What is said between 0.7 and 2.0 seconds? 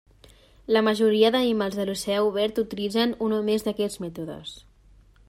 La majoria d'animals de